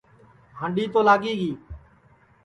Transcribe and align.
ہانڈی 0.59 0.83
تو 0.93 0.99
لاگی 1.07 1.33
گی 1.39 1.51